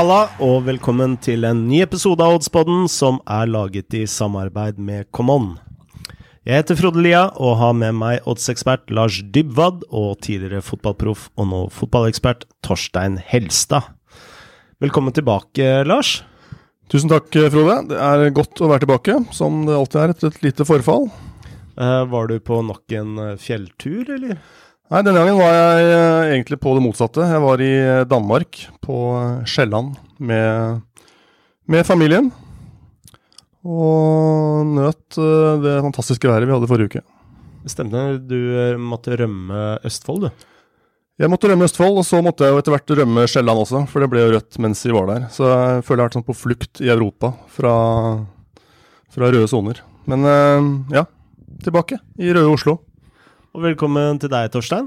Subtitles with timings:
[0.00, 5.10] Halla, og velkommen til en ny episode av Oddspodden som er laget i samarbeid med
[5.12, 5.58] Common.
[6.48, 11.50] Jeg heter Frode Lia og har med meg oddsekspert Lars Dybwad og tidligere fotballproff og
[11.50, 13.90] nå fotballekspert Torstein Helstad.
[14.80, 16.22] Velkommen tilbake, Lars.
[16.88, 17.76] Tusen takk, Frode.
[17.92, 21.10] Det er godt å være tilbake, som det alltid er etter et lite forfall.
[21.76, 24.40] Uh, var du på nok en eh, fjelltur, eller?
[24.90, 27.22] Nei, denne gangen var jeg eh, egentlig på det motsatte.
[27.22, 30.80] Jeg var i eh, Danmark, på eh, Sjælland, med,
[31.70, 32.32] med familien.
[33.62, 37.04] Og nøt det fantastiske været vi hadde forrige uke.
[37.70, 40.44] Stemte du eh, måtte rømme Østfold, du?
[41.22, 44.02] Jeg måtte rømme Østfold, og så måtte jeg jo etter hvert rømme Sjælland også, for
[44.02, 45.30] det ble jo rødt mens vi var der.
[45.30, 47.78] Så jeg føler jeg har vært sånn på flukt i Europa fra,
[49.06, 49.84] fra røde soner.
[50.10, 50.26] Men
[50.90, 51.06] ja,
[51.62, 52.80] tilbake i røde Oslo.
[53.50, 54.84] Og velkommen til deg, Torstein.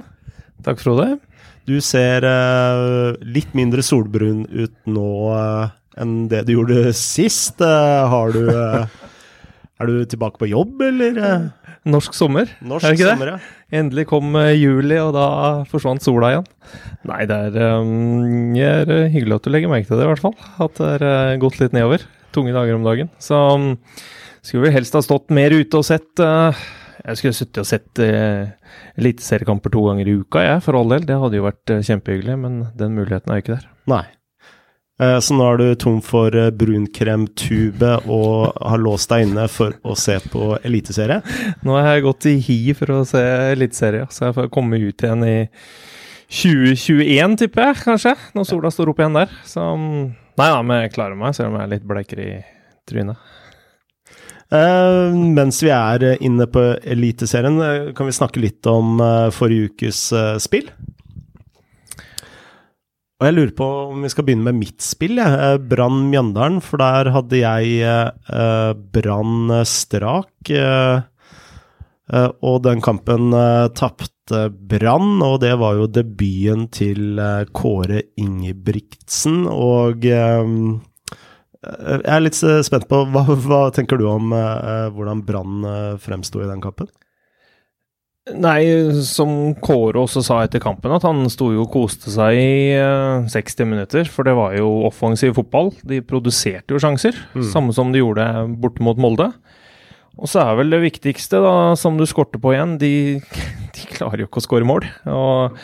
[0.64, 1.18] Takk, Frode.
[1.68, 7.60] Du ser uh, litt mindre solbrun ut nå uh, enn det du gjorde sist.
[7.60, 8.48] Uh, har du
[9.82, 11.18] Er du tilbake på jobb, eller?
[11.90, 13.16] Norsk sommer, Norsk er det ikke det?
[13.18, 13.80] sommer, ja.
[13.82, 15.26] Endelig kom juli, og da
[15.68, 16.46] forsvant sola igjen.
[17.10, 20.24] Nei, det er, um, det er hyggelig at du legger merke til det, i hvert
[20.24, 20.38] fall.
[20.64, 22.06] At det er gått litt nedover.
[22.38, 23.12] Tunge dager om dagen.
[23.20, 23.74] Så um,
[24.46, 26.64] skulle vi helst ha stått mer ute og sett eh,
[27.04, 28.48] Jeg skulle sittet og sett uh,
[29.00, 31.04] eliteseriekamper to ganger i uka, jeg, for all del.
[31.10, 33.66] Det hadde jo vært eh, kjempehyggelig, men den muligheten er jo ikke der.
[33.92, 34.04] Nei.
[35.02, 39.76] Eh, Så nå er du tom for eh, brunkremtube og har låst deg inne for
[39.84, 41.20] å se på eliteserie?
[41.68, 45.04] Nå har jeg gått i hi for å se eliteserie, så jeg får komme ut
[45.04, 45.38] igjen i
[46.34, 48.16] 2021, tipper jeg, kanskje.
[48.38, 49.34] Når sola står opp igjen der.
[49.46, 49.66] Så
[50.34, 52.38] Nei da, men jeg klarer meg, selv om jeg er litt bleikere i
[52.90, 53.20] trynet.
[54.54, 59.30] Eh, mens vi er eh, inne på Eliteserien, eh, kan vi snakke litt om eh,
[59.34, 60.70] forrige ukes eh, spill?
[63.24, 65.40] Og jeg lurer på om vi skal begynne med mitt spill, jeg.
[65.48, 70.52] Eh, Brann Mjøndalen, for der hadde jeg eh, eh, Brann strak.
[70.52, 71.02] eh,
[72.14, 78.04] eh, og den kampen uh, tapte Brann, og det var jo debuten til eh, Kåre
[78.22, 79.48] Ingebrigtsen.
[79.50, 80.54] Og eh,
[81.64, 85.96] jeg er litt eh, spent på hva, hva tenker du om eh, hvordan Brann uh,
[86.02, 86.90] fremsto i den kampen?
[88.40, 88.64] Nei,
[89.04, 93.26] som Kåre også sa etter kampen, at han sto jo og koste seg i eh,
[93.28, 94.08] 60 minutter.
[94.08, 95.74] For det var jo offensiv fotball.
[95.84, 97.44] De produserte jo sjanser, Mm.
[97.52, 98.24] samme som de gjorde
[98.64, 99.28] borte mot Molde.
[100.16, 103.20] Og så er vel det viktigste, da, som du skorter på igjen, de,
[103.76, 104.88] de klarer jo ikke å skåre mål.
[105.12, 105.60] Og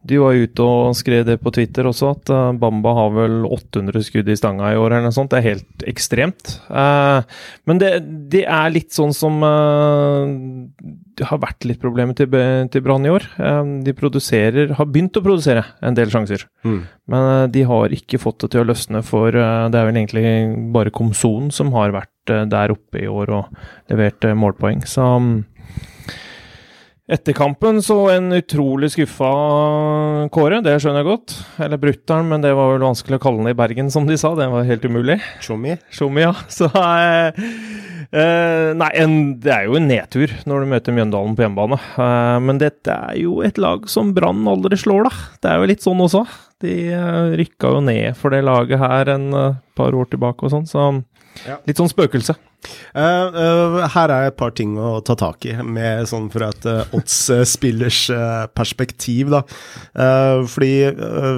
[0.00, 4.04] du var ute og skrev det på Twitter også, at eh, Bamba har vel 800
[4.06, 5.28] skudd i stanga i år, eller noe sånt.
[5.32, 6.54] Det er helt ekstremt.
[6.72, 7.36] Eh,
[7.68, 7.90] men det,
[8.32, 10.32] det er litt sånn som eh,
[11.20, 12.32] det har vært litt problemer til,
[12.72, 13.26] til Brann i år.
[13.84, 16.46] De produserer, har begynt å produsere en del sjanser.
[16.64, 19.44] Men eh, de har ikke fått det til å løsne, for det
[19.76, 20.24] er vel egentlig
[20.72, 24.84] bare Komsonen som har vært der oppe i år og levert målpoeng.
[24.88, 25.32] Så mm,
[27.10, 29.30] etter kampen så en utrolig skuffa
[30.30, 31.34] Kåre, det skjønner jeg godt.
[31.64, 34.32] Eller brutter'n, men det var vel vanskelig å kalle han i Bergen, som de sa.
[34.38, 35.18] Det var helt umulig.
[35.42, 35.76] Tjommi?
[35.94, 36.34] Tjommi, ja.
[36.52, 37.40] Så eh,
[38.14, 41.80] eh, Nei, en, det er jo en nedtur når du møter Mjøndalen på hjemmebane.
[42.06, 45.26] Eh, men dette er jo et lag som Brann aldri slår, da.
[45.42, 46.24] Det er jo litt sånn også.
[46.62, 50.54] De eh, rykka jo ned for det laget her en eh, par år tilbake og
[50.54, 50.90] sånn, så
[51.46, 51.58] Ja.
[51.68, 52.36] litt sånn spøkelse.
[52.92, 56.66] Uh, uh, her er et par ting å ta tak i, med sånn fra et
[56.68, 58.02] uh, odds-spillers
[58.56, 59.42] perspektiv, da.
[60.50, 60.72] Fordi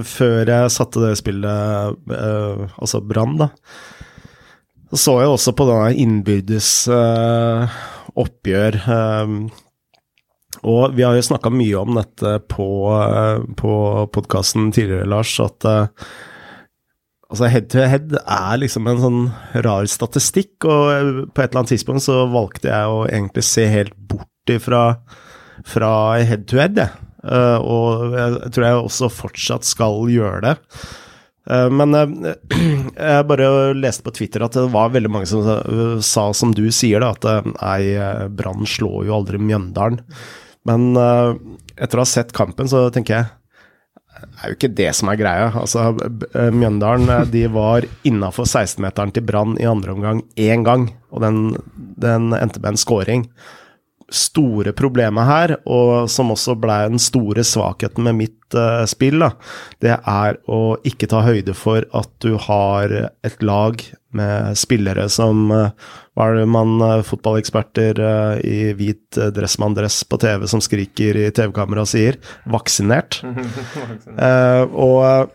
[0.08, 3.50] før jeg satte det spillet, altså Brann, da,
[4.92, 6.70] så jeg også på denne innbyrdes
[8.22, 8.76] oppgjør.
[10.68, 12.68] og vi har jo snakka mye om dette på,
[13.56, 13.72] på
[14.12, 15.68] podkasten tidligere, Lars, at
[17.32, 19.20] Altså, head to head er liksom en sånn
[19.64, 23.64] rar statistikk, og eh, på et eller annet tidspunkt så valgte jeg å egentlig se
[23.72, 24.82] helt bort ifra
[25.64, 27.08] fra head to head, jeg.
[27.22, 30.54] Uh, og jeg tror jeg også fortsatt skal gjøre det.
[31.48, 32.32] Uh, men uh,
[32.98, 35.46] jeg bare leste på Twitter at det var veldig mange som
[36.02, 40.02] sa som du sier, da, at nei, Brann slår jo aldri Mjøndalen.
[40.68, 43.30] Men etter å ha sett kampen, så tenker jeg
[44.20, 45.48] det er jo ikke det som er greia.
[45.60, 45.86] Altså,
[46.34, 51.24] eh, Mjøndalen eh, de var innafor 16-meteren til Brann i andre omgang én gang, og
[51.24, 51.40] den,
[52.00, 53.26] den endte med en scoring.
[54.12, 59.30] Store problemet her, og som også ble den store svakheten med mitt uh, spill, da,
[59.80, 62.92] det er å ikke ta høyde for at du har
[63.24, 63.80] et lag
[64.12, 65.70] med spillere som uh,
[66.12, 68.02] Hva er det man uh, fotballeksperter
[68.44, 72.20] i hvit dressmann-dress på TV som skriker i TV-kamera sier?
[72.52, 73.22] Vaksinert.
[74.86, 75.32] Og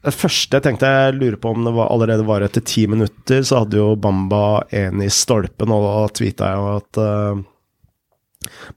[0.00, 3.42] det første jeg tenkte jeg lurer på om det var, allerede var etter ti minutter,
[3.44, 7.00] så hadde jo Bamba en i stolpen, og da tweeta jeg jo at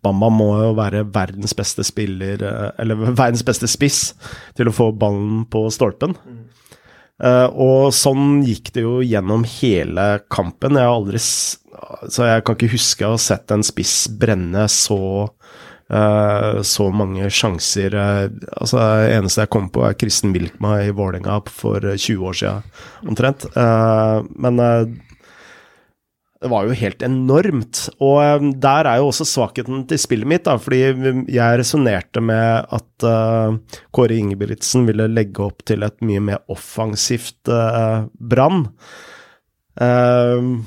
[0.04, 4.10] Bamba må jo være verdens beste spiller, uh, eller verdens beste spiss,
[4.57, 6.18] til å få ballen på stolpen.
[7.24, 10.80] Uh, og sånn gikk det jo gjennom hele kampen.
[10.80, 15.00] Jeg har aldri Så jeg kan ikke huske å ha sett en spiss brenne så
[15.94, 17.95] uh, så mange sjanser.
[17.95, 18.27] Uh,
[18.57, 22.69] altså Det eneste jeg kom på, er Kristen Wilkma i Vålerenga for 20 år siden,
[23.07, 23.48] omtrent.
[24.36, 24.59] men
[26.44, 27.86] det var jo helt enormt.
[28.04, 30.81] Og um, der er jo også svakheten til spillet mitt, da, fordi
[31.31, 37.48] jeg resonnerte med at uh, Kåre Ingebrigtsen ville legge opp til et mye mer offensivt
[37.51, 38.68] uh, Brann.
[39.80, 40.60] Uh,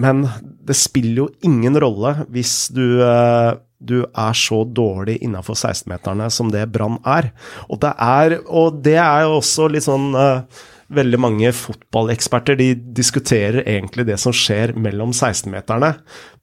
[0.00, 0.24] men
[0.64, 6.48] det spiller jo ingen rolle hvis du, uh, du er så dårlig innafor 16-meterne som
[6.54, 7.34] det Brann er.
[7.68, 10.64] Og det er, og det er jo også litt sånn uh,
[10.96, 15.92] veldig mange fotballeksperter de diskuterer egentlig det som skjer mellom 16-meterne,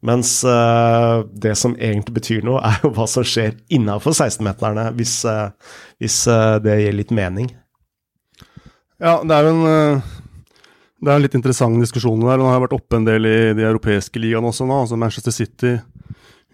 [0.07, 5.19] mens uh, det som egentlig betyr noe, er jo hva som skjer innafor 16-meterne, hvis,
[5.27, 5.51] uh,
[6.01, 7.51] hvis uh, det gir litt mening.
[9.01, 10.01] Ja, det er jo en,
[11.01, 12.37] det er en litt interessant diskusjon der.
[12.37, 14.83] Den har vært oppe en del i de europeiske ligaene også nå.
[14.83, 15.79] altså Manchester City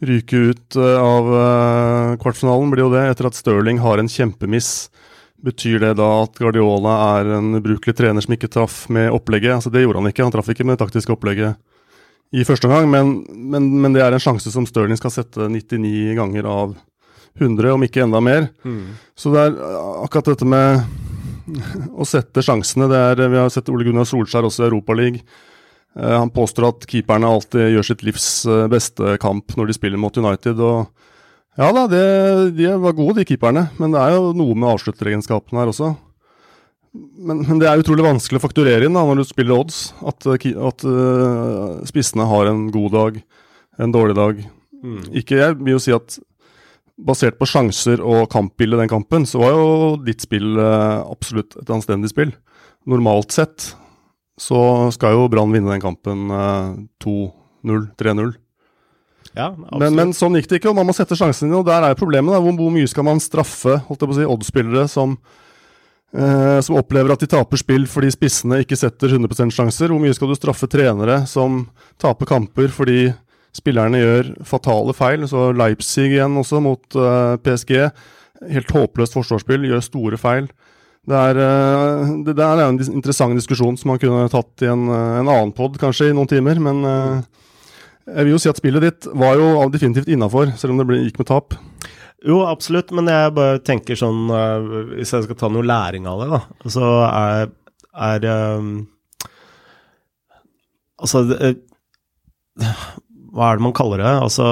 [0.08, 1.28] ryker ut av
[2.22, 4.70] kvartfinalen, blir jo det, etter at Stirling har en kjempemiss
[5.46, 9.60] Betyr det da at Guardiola er en ubrukelig trener som ikke traff med opplegget?
[9.60, 11.60] Altså Det gjorde han ikke, han traff ikke med det taktiske opplegget
[12.36, 16.18] i første omgang, men, men, men, det er en sjanse som Stirling skal sette 99
[16.18, 16.74] ganger av
[17.38, 18.50] 100, om ikke enda mer.
[18.68, 18.98] Mm.
[19.16, 19.60] Så det er
[20.04, 20.82] akkurat dette med
[21.96, 25.22] å sette sjansene det er, Vi har sett Ole Gunnar Solskjær også i Europaligaen.
[25.98, 30.02] Uh, han påstår at keeperne alltid gjør sitt livs uh, beste kamp når de spiller
[30.02, 30.60] mot United.
[30.60, 30.92] og
[31.58, 32.04] ja da, det,
[32.58, 33.68] de var gode, de keeperne.
[33.82, 35.96] Men det er jo noe med avslutteregenskapene her også.
[36.98, 39.82] Men, men, det er utrolig vanskelig å fakturere inn da, når du spiller odds.
[40.08, 43.20] At, at uh, spissene har en god dag,
[43.82, 44.42] en dårlig dag.
[44.78, 45.04] Mm.
[45.22, 46.20] Ikke Jeg vil jo si at
[46.98, 49.68] basert på sjanser og kampbildet den kampen, så var jo
[50.06, 52.34] ditt spill uh, absolutt et anstendig spill.
[52.90, 53.72] Normalt sett
[54.38, 56.74] så skal jo Brann vinne den kampen uh,
[57.04, 58.34] 2-0, 3-0.
[59.38, 61.58] Ja, men, men, sånn gikk det ikke, og man må sette sjansen inn.
[61.60, 62.34] Og der er problemet.
[62.34, 62.42] Da.
[62.44, 65.14] Hvor, hvor mye skal man straffe holdt jeg på å si, oddspillere som,
[66.18, 69.94] eh, som opplever at de taper spill fordi spissene ikke setter 100% sjanser?
[69.94, 71.66] Hvor mye skal du straffe trenere som
[72.02, 73.12] taper kamper fordi
[73.58, 75.28] spillerne gjør fatale feil?
[75.30, 77.76] Så Leipzig igjen også, mot eh, PSG.
[78.54, 80.50] Helt håpløst forsvarsspill, gjør store feil.
[81.08, 84.90] Det er, eh, det, det er en interessant diskusjon som man kunne tatt i en,
[84.92, 86.60] eh, en annen pod kanskje i noen timer.
[86.60, 87.46] men eh,
[88.08, 91.20] jeg vil jo si at spillet ditt var jo definitivt innafor, selv om det gikk
[91.22, 91.58] med tap.
[92.26, 96.24] Jo, absolutt, men jeg bare tenker sånn uh, Hvis jeg skal ta noe læring av
[96.24, 96.40] det, da,
[96.74, 97.52] så er,
[98.08, 98.26] er
[98.58, 98.72] um,
[100.98, 101.54] Altså uh,
[103.38, 104.16] Hva er det man kaller det?
[104.26, 104.48] Altså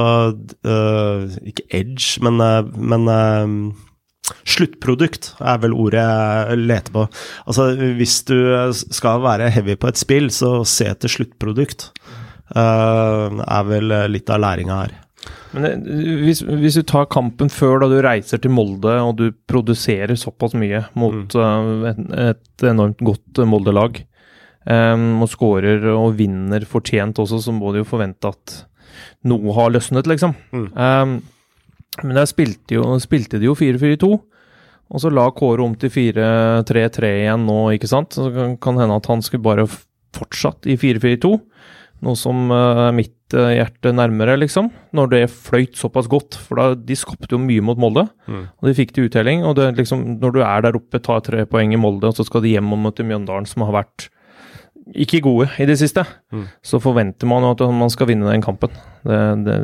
[0.69, 2.37] uh, Ikke edge, men,
[2.77, 3.09] men
[4.45, 7.03] Sluttprodukt er vel ordet jeg leter på.
[7.45, 7.67] Altså,
[7.97, 8.37] hvis du
[8.73, 11.91] skal være heavy på et spill, så se etter sluttprodukt.
[12.53, 14.93] Uh, er vel litt av læringa her.
[15.55, 19.29] Men eh, hvis, hvis, du tar kampen før, da du reiser til Molde og du
[19.49, 21.39] produserer såpass mye mot mm.
[21.39, 24.01] uh, et, et, enormt godt Molde-lag,
[24.67, 28.59] um, og skårer og vinner fortjent også, så må du jo forvente at
[29.27, 30.35] noe har løsnet, liksom.
[30.53, 30.69] Mm.
[30.75, 31.17] Um,
[32.03, 34.13] men der spilte, jo, spilte de jo 4-4-2.
[34.93, 38.13] Og så la Kåre om til 4-3-3 igjen nå, ikke sant.
[38.13, 39.65] Så kan, kan hende at han skulle bare
[40.15, 41.31] fortsatt i 4-4-2.
[42.05, 44.69] Noe som er mitt eh, hjerte nærmere, liksom.
[44.95, 46.37] Når det fløyt såpass godt.
[46.37, 48.43] For da, de skapte jo mye mot Molde, mm.
[48.61, 49.45] og de fikk til uttelling.
[49.47, 52.27] Og det, liksom, når du er der oppe, tar tre poeng i Molde, og så
[52.27, 54.09] skal de hjem og møte Mjøndalen, som har vært
[54.93, 56.43] ikke gode i det siste, mm.
[56.61, 58.75] så forventer man jo at man skal vinne den kampen.
[59.01, 59.55] Det, det,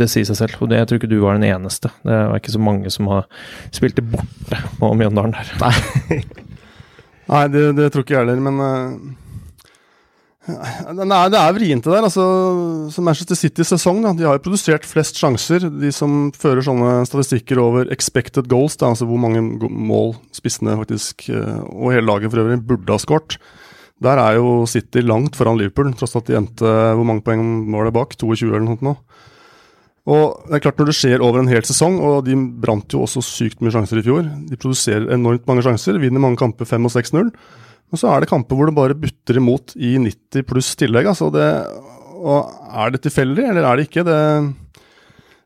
[0.00, 0.58] det, sier seg selv.
[0.64, 1.92] Og det jeg tror ikke du var den eneste.
[2.02, 3.28] Det er ikke så mange som har
[3.70, 5.54] spilt det borte på Mjøndalen der.
[5.62, 6.22] Nei,
[7.30, 9.20] Nei det, det, tror ikke jeg heller, men uh
[10.44, 12.04] Nei, det er vrient, det der.
[12.04, 12.24] altså,
[12.92, 15.64] som Manchester Citys sesong, da, de har jo produsert flest sjanser.
[15.72, 21.30] De som fører sånne statistikker over expected goals, da, altså hvor mange mål spissene faktisk,
[21.32, 23.38] eh, og hele laget for øvrig, burde ha skåret.
[24.04, 27.86] Der er jo City langt foran Liverpool, tross at de endte Hvor mange poeng var
[27.86, 28.16] det bak?
[28.18, 28.94] 22 eller noe sånt nå.
[30.10, 33.04] Og det er klart Når det skjer over en hel sesong, og de brant jo
[33.06, 36.90] også sykt mye sjanser i fjor De produserer enormt mange sjanser, vinner mange kamper 5
[36.90, 37.30] og 6-0.
[37.94, 41.06] Men så er det kamper hvor det bare butter imot i 90 pluss tillegg.
[41.06, 41.46] Altså det,
[42.18, 44.02] og er det tilfeldig, eller er det ikke?
[44.08, 44.18] Det,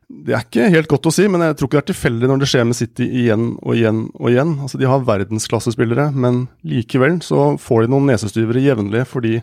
[0.09, 2.41] Det er ikke helt godt å si, men jeg tror ikke det er tilfeldig når
[2.41, 4.55] det skjer med City igjen og igjen og igjen.
[4.65, 9.35] Altså, De har verdensklassespillere, men likevel så får de noen nesestyvere jevnlig fordi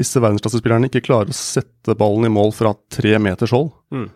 [0.00, 3.74] disse verdensklassespillerne ikke klarer å sette ballen i mål fra tre meters hold.
[3.92, 4.08] Mm.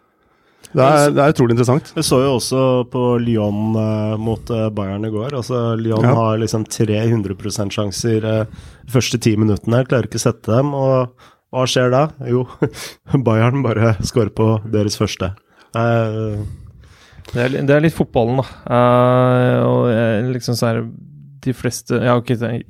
[0.72, 1.92] Det, er, det er utrolig interessant.
[1.94, 5.36] Vi så jo også på Lyon eh, mot uh, Bayern i går.
[5.38, 6.14] Altså, Lyon Ja.
[6.18, 10.72] har liksom 300 %-sjanser uh, de første ti minuttene, klarer ikke å sette dem.
[10.74, 11.14] Og
[11.54, 12.04] hva skjer da?
[12.26, 12.46] Jo,
[13.26, 15.34] Bayern bare scorer på deres første.
[15.78, 16.42] Eh,
[17.34, 18.48] Det er, det er litt fotballen, da.
[18.76, 20.82] Eh, og jeg liksom så er
[21.44, 22.62] de fleste Ja, ok, det er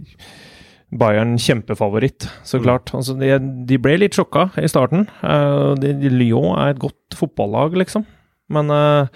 [0.95, 2.65] Bayern kjempefavoritt, så Mm.
[2.65, 2.93] klart.
[2.95, 3.33] Altså, de,
[3.67, 5.09] de ble litt sjokka i starten.
[5.25, 8.05] Uh, de, Lyon er et godt fotballag, liksom.
[8.55, 9.07] Men uh,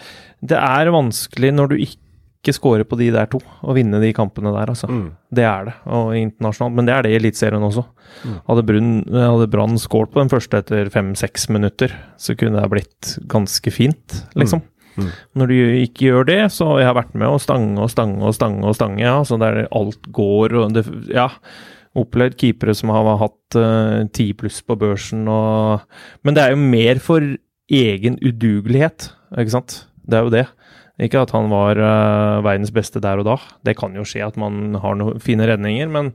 [0.43, 4.51] det er vanskelig når du ikke scorer på de der to, å vinne de kampene
[4.55, 4.89] der, altså.
[4.89, 5.09] mm.
[5.35, 6.75] Det er det, og internasjonalt.
[6.79, 7.85] Men det er det i Eliteserien også.
[8.25, 8.37] Mm.
[8.49, 13.19] Hadde Brunn- hadde Brann skåret på den første etter fem-seks minutter, så kunne det blitt
[13.29, 14.63] ganske fint, liksom.
[14.65, 14.75] Mm.
[15.39, 18.35] Når du ikke gjør det, så jeg har vært med å stange og stange og
[18.37, 19.17] stange og stange, ja.
[19.27, 21.31] Så der alt går og det Ja.
[21.99, 25.81] Opplevd keepere som har hatt eh, ti pluss på børsen og
[26.23, 27.25] Men det er jo mer for
[27.69, 29.87] egen udugelighet, ikke sant?
[30.09, 30.47] Det er jo det.
[30.99, 33.37] Ikke at han var uh, verdens beste der og da.
[33.67, 36.11] Det kan jo skje at man har noen fine redninger, men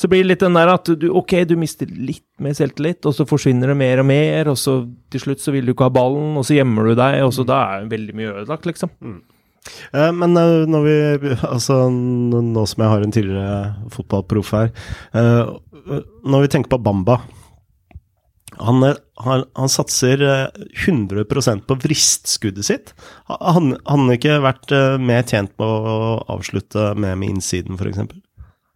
[0.00, 3.16] så blir det litt den der at du, ok, du mister litt mer selvtillit, og
[3.16, 4.78] så forsvinner det mer og mer, og så
[5.12, 7.44] til slutt så vil du ikke ha ballen, og så gjemmer du deg, og så
[7.48, 8.94] da er veldig mye ødelagt, liksom.
[9.92, 10.96] Eh, men eh, når vi
[11.46, 14.72] Altså, nå som jeg har en tidligere fotballproff her
[15.14, 15.52] eh,
[16.26, 17.20] Når vi tenker på Bamba
[18.58, 18.84] han,
[19.24, 21.24] han, han satser eh, 100
[21.66, 22.92] på vristskuddet sitt.
[23.28, 25.96] Han han har ikke vært eh, mer tjent på å
[26.32, 28.18] avslutte med med innsiden, f.eks.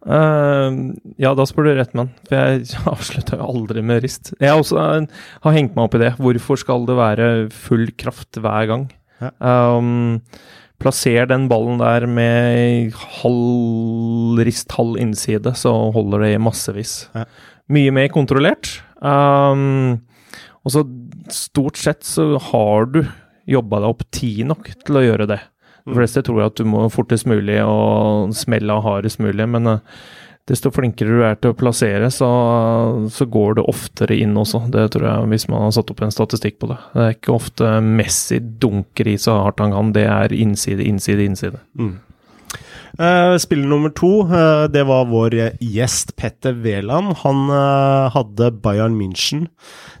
[0.07, 2.13] Uh, ja, da spør du rett, mann.
[2.29, 4.31] For jeg avslutta jo aldri med rist.
[4.39, 6.13] Jeg har også uh, har hengt meg opp i det.
[6.21, 8.87] Hvorfor skal det være full kraft hver gang?
[9.19, 9.33] Ja.
[9.41, 10.21] Um,
[10.77, 16.99] plasser den ballen der med halv rist, halv innside, så holder det i massevis.
[17.17, 17.25] Ja.
[17.73, 18.77] Mye mer kontrollert.
[19.01, 19.99] Um,
[20.65, 20.83] og så
[21.31, 23.03] stort sett så har du
[23.47, 25.41] jobba deg opp tid nok til å gjøre det.
[25.87, 29.99] De fleste tror at du må fortest mulig og smelle av hardest mulig, men eh,
[30.51, 32.27] desto flinkere du er til å plassere, så,
[33.11, 34.65] så går det oftere inn også.
[34.73, 36.77] Det tror jeg, hvis man har satt opp en statistikk på det.
[36.91, 41.23] Det er ikke ofte Messi dunker i så hardt han kan, det er innside, innside,
[41.31, 41.63] innside.
[41.79, 41.95] Mm.
[42.95, 47.17] Eh, spiller nummer to, eh, det var vår gjest Petter Wæland.
[47.23, 49.47] Han eh, hadde Bayern München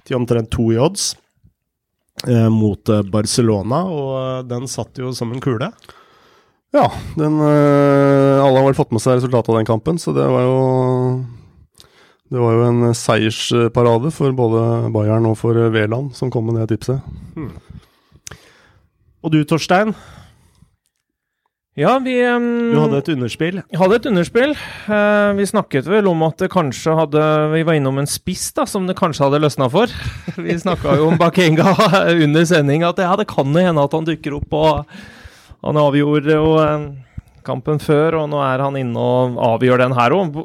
[0.07, 1.15] til omtrent to i odds
[2.49, 5.67] mot Barcelona, og den satt jo som en kule.
[6.73, 10.47] Ja, den, alle har vel fått med seg resultatet av den kampen, så det var
[10.47, 10.57] jo
[12.33, 16.73] Det var jo en seiersparade for både Bayern og for Veland, som kom med det
[16.73, 17.05] tipset.
[19.21, 19.93] Og du, Torstein,
[21.77, 23.59] Ja, vi um, du hadde et underspill.
[23.77, 24.55] hadde et underspill.
[24.89, 28.65] Uh, vi snakket vel om at det kanskje hadde Vi var innom en spiss da,
[28.65, 29.91] som det kanskje hadde løsna for.
[30.41, 31.75] Vi snakka jo om Bakenga
[32.25, 34.57] under sending, at ja, det kan hende at han dukker opp.
[34.57, 34.97] og
[35.67, 36.87] Han avgjorde jo uh,
[37.45, 40.41] kampen før, og nå er han inne og avgjør den her òg.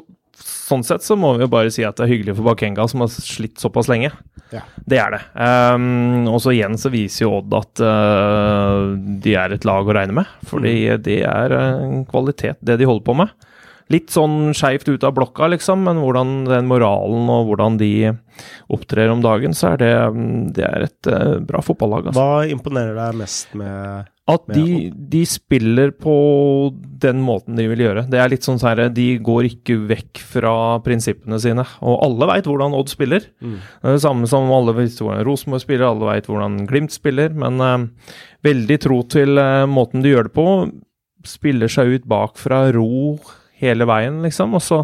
[0.63, 3.03] Sånn sett så må vi jo bare si at det er hyggelig for Bakenga, som
[3.03, 4.13] har slitt såpass lenge.
[4.53, 4.61] Ja.
[4.87, 5.21] Det er det.
[5.35, 8.93] Um, og så igjen så viser jo Odd at uh,
[9.23, 10.29] de er et lag å regne med.
[10.47, 13.33] Fordi det er en kvalitet, det de holder på med.
[13.93, 17.93] Litt sånn skeivt ut av blokka, liksom, men hvordan den moralen og hvordan de
[18.73, 19.91] opptrer om dagen, så er det,
[20.57, 22.09] det er et uh, bra fotballag.
[22.09, 22.23] Altså.
[22.23, 26.15] Hva imponerer deg mest med At med de, de spiller på
[27.03, 28.05] den måten de vil gjøre.
[28.09, 31.67] Det er litt sånn sånn De går ikke vekk fra prinsippene sine.
[31.83, 33.27] Og alle veit hvordan Odd spiller.
[33.43, 33.59] Mm.
[33.59, 37.35] Det det samme som alle vet hvordan Rosenborg spiller, alle veit hvordan Glimt spiller.
[37.35, 38.09] Men uh,
[38.47, 40.49] veldig tro til uh, måten de gjør det på.
[41.27, 43.19] Spiller seg ut bakfra, ro
[43.61, 44.53] hele veien, liksom.
[44.57, 44.79] Og så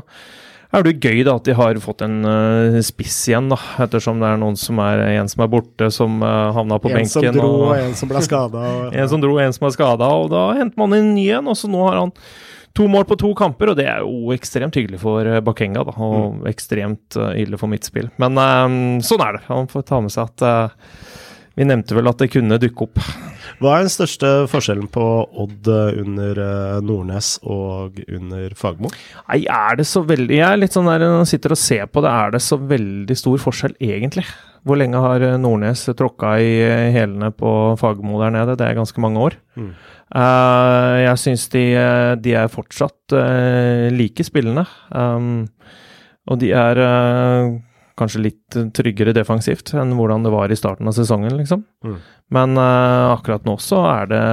[0.69, 3.57] er det jo gøy da at de har fått en uh, spiss igjen, da.
[3.85, 7.09] Ettersom det er noen som er en som er borte, som uh, havna på En
[7.09, 8.67] som dro, og- og en som ble skada.
[9.01, 11.49] en som dro, en som er skada, og da henter man en ny en.
[11.49, 12.13] Og så nå har han
[12.77, 15.95] to mål på to kamper, og det er jo ekstremt hyggelig for eh, Bakenga, da.
[16.05, 18.11] Og ekstremt uh, ille for mitt spill.
[18.21, 19.43] Men eh, sånn er det.
[19.49, 21.09] Han får ta med seg at uh,
[21.57, 23.01] Vi nevnte vel at det kunne dukke opp.
[23.59, 25.05] Hva er den største forskjellen på
[25.43, 28.91] Odd eh, under eh, Nordnes og under Fagmo?
[29.27, 31.89] Nei, er det så veldig Jeg er litt sånn der når jeg sitter og ser
[31.91, 34.25] på det, er det så veldig stor forskjell, egentlig?
[34.67, 36.53] Hvor lenge har eh, Nordnes tråkka i
[36.95, 38.55] hælene på Fagermo der nede?
[38.59, 39.39] Det er ganske mange år.
[39.59, 39.71] Mm.
[40.09, 41.61] Uh, jeg syns de,
[42.17, 44.63] de er fortsatt uh, like spillende.
[44.89, 45.43] Um,
[46.29, 47.55] og de er eh,
[47.99, 51.63] kanskje litt tryggere defensivt enn hvordan det var i starten av sesongen, liksom.
[51.85, 51.99] Mm.
[52.35, 54.23] Men uh, akkurat nå så er det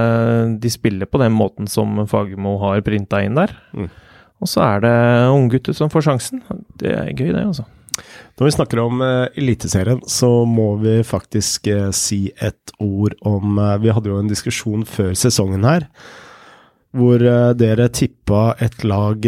[0.61, 3.55] De spiller på den måten som Fagermo har printa inn der.
[3.73, 3.89] Mm.
[4.37, 4.97] Og så er det
[5.33, 6.43] unggutter som får sjansen.
[6.77, 7.65] Det er gøy, det, altså.
[8.37, 13.57] Når vi snakker om uh, Eliteserien, så må vi faktisk uh, si et ord om
[13.57, 15.87] uh, Vi hadde jo en diskusjon før sesongen her,
[16.97, 17.21] hvor
[17.59, 19.25] dere tippa et lag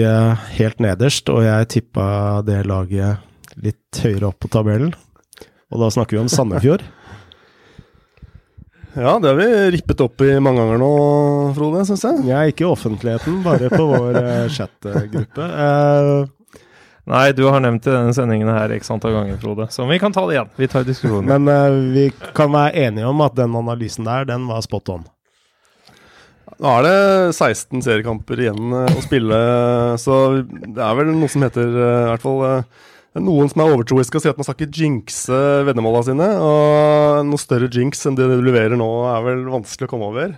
[0.56, 2.06] helt nederst, og jeg tippa
[2.48, 3.29] det laget
[3.64, 4.94] litt høyere opp på tabellen.
[5.70, 6.86] Og da snakker vi om Sandefjord.
[8.98, 10.88] Ja, det har vi rippet opp i mange ganger nå,
[11.56, 12.24] Frode, syns jeg.
[12.34, 14.18] Er ikke i offentligheten, bare på vår
[14.52, 15.46] chatgruppe.
[15.46, 16.26] Uh,
[17.10, 19.66] Nei, du har nevnt i denne sendingen her x antall ganger, Frode.
[19.74, 20.52] Så vi kan ta det igjen.
[20.60, 21.32] Vi tar diskusjonen.
[21.32, 25.08] Men uh, vi kan være enige om at den analysen der, den var spot on.
[26.60, 27.00] Nå er det
[27.34, 29.40] 16 seriekamper igjen uh, å spille,
[30.02, 32.44] så det er vel noe som heter uh, i hvert fall
[33.18, 36.28] noen som er overtroiske og sier at man skal ikke jinxe veddemåla sine.
[36.46, 40.36] Og noe større jinx enn det du leverer nå, er vel vanskelig å komme over.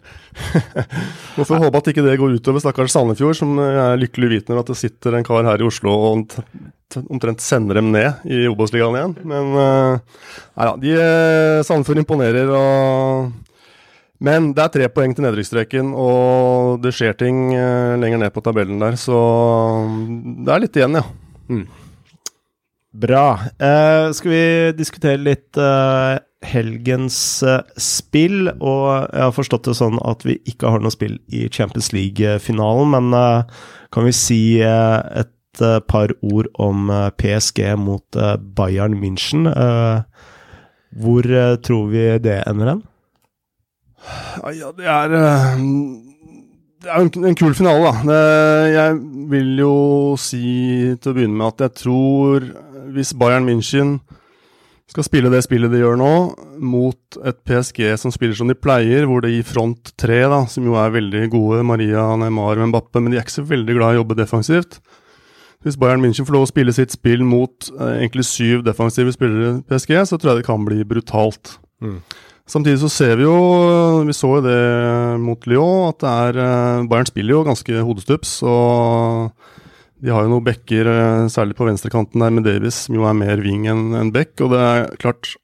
[1.35, 4.63] Nå får vi håpe at ikke det går utover stakkars Sandefjord, som er lykkelig uvitende
[4.63, 6.35] at det sitter en kar her i Oslo og
[7.07, 9.19] omtrent sender dem ned i Obos-ligaen igjen.
[9.27, 10.97] Men nei da, de
[11.67, 12.55] Sandefjord imponerer.
[12.55, 13.31] og
[14.21, 17.55] men det er tre poeng til nedrykksstreken, og det skjer ting
[17.97, 19.17] lenger ned på tabellen der, så
[20.45, 21.07] det er litt igjen, ja.
[21.49, 21.63] Mm.
[22.91, 23.39] Bra.
[23.55, 24.45] Uh, skal vi
[24.75, 27.17] diskutere litt uh, helgens
[27.47, 28.49] uh, spill?
[28.59, 32.91] Og jeg har forstått det sånn at vi ikke har noe spill i Champions League-finalen,
[32.91, 33.47] men
[33.91, 38.19] kan vi si et par ord om PSG mot
[38.55, 39.47] Bayern München?
[40.91, 41.23] hvor
[41.63, 42.81] tror vi det ender hen?
[44.57, 45.13] Ja, det er
[46.81, 48.15] det er en, kul finale, da.
[48.67, 48.95] Jeg
[49.31, 49.73] vil jo
[50.19, 50.41] si
[50.97, 52.47] til å begynne med at jeg tror
[52.95, 53.99] hvis Bayern München
[54.91, 56.13] skal spille det spillet de gjør nå,
[56.59, 60.65] mot et PSG som spiller som de pleier, hvor det gir front tre, da, som
[60.67, 63.93] jo er veldig gode, Maria, Neymar og Mbappe, men de er ikke så veldig glad
[63.93, 64.81] i å jobbe defensivt.
[65.63, 69.53] Hvis Bayern München får lov å spille sitt spill mot eh, egentlig syv defensive spillere
[69.59, 71.55] i PSG, så tror jeg det kan bli brutalt.
[71.85, 72.01] Mm.
[72.49, 73.35] Samtidig så ser vi jo,
[74.03, 74.61] vi så jo det
[75.21, 78.39] mot Lyon, at det er eh, Bayern spiller jo ganske hodestups.
[78.43, 79.31] og
[80.01, 80.87] de har jo noen backer,
[81.29, 84.33] særlig på venstrekanten der med Davies, som jo er mer wing enn en back.
[84.41, 85.35] Og det er klart,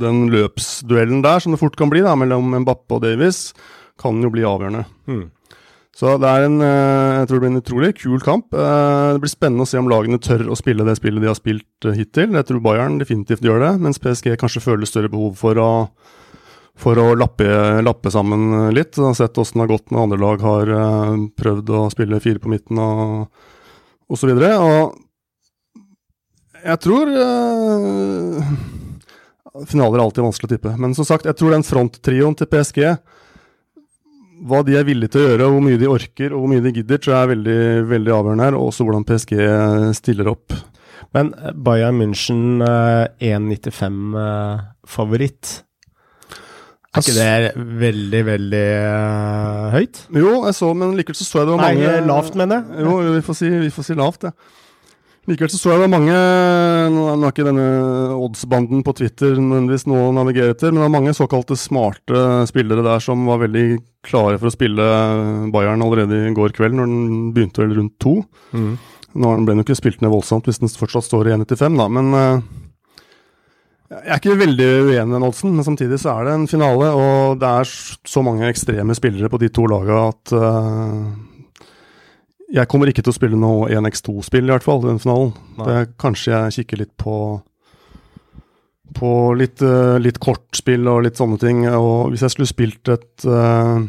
[0.00, 3.54] den løpsduellen der, som det fort kan bli da, mellom Mbappe og Davies,
[4.00, 4.84] kan jo bli avgjørende.
[5.08, 5.24] Mm.
[5.96, 8.50] Så det er en, jeg tror det blir en utrolig kul kamp.
[8.52, 11.88] Det blir spennende å se om lagene tør å spille det spillet de har spilt
[11.96, 12.36] hittil.
[12.36, 15.70] Jeg tror Bayern definitivt gjør det, mens PSG kanskje føler større behov for å,
[16.76, 17.48] for å lappe,
[17.80, 18.92] lappe sammen litt.
[18.92, 20.74] Jeg har sett åssen det har gått når andre lag har
[21.40, 22.76] prøvd å spille fire på midten.
[22.76, 23.54] og
[24.10, 24.24] og så.
[24.30, 24.94] Og
[26.66, 28.42] jeg tror øh,
[29.66, 30.72] Finaler er alltid vanskelig å tippe.
[30.80, 32.80] Men som sagt, jeg tror den fronttrioen til PSG
[34.46, 36.76] hva de er villige til å gjøre, hvor mye de orker og hvor mye de
[36.76, 38.54] gidder, tror jeg er veldig, veldig avgjørende her.
[38.58, 39.32] Og også hvordan PSG
[39.96, 40.48] stiller opp.
[41.16, 41.26] Men
[41.64, 45.44] Bayern München uh, 1,95-favoritt.
[46.96, 50.04] Er ikke det veldig, veldig uh, høyt?
[50.16, 52.86] Jo, jeg så, men likevel så så jeg det var mange Nei, lavt, mener jeg.
[52.86, 54.32] Jo, vi får si, vi får si lavt, ja.
[55.26, 56.16] Likevel så så jeg det var mange
[56.94, 57.66] Nå er ikke denne
[58.14, 62.84] oddsbanden på Twitter nødvendigvis noe å navigere etter, men det var mange såkalte smarte spillere
[62.86, 63.64] der som var veldig
[64.06, 64.86] klare for å spille
[65.54, 68.20] Bayern allerede i går kveld, når den begynte vel rundt to.
[68.54, 68.76] Mm.
[69.16, 71.88] Nå ble den jo ikke spilt ned voldsomt hvis den fortsatt står i 1,95, da,
[71.98, 72.46] men uh,
[73.90, 77.40] jeg er ikke veldig uenig med den men samtidig så er det en finale, og
[77.40, 77.72] det er
[78.10, 81.10] så mange ekstreme spillere på de to lagene at uh,
[82.56, 85.32] jeg kommer ikke til å spille noe 1x2-spill, i hvert fall, i den finalen.
[85.58, 87.18] Det, kanskje jeg kikker litt på
[88.96, 91.64] på litt, uh, litt kortspill og litt sånne ting.
[91.74, 93.82] Og hvis jeg skulle spilt et uh,